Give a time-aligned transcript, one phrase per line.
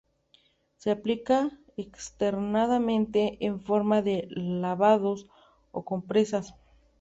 [0.77, 5.27] Se aplica externamente en forma de lavados
[5.71, 6.55] o compresas.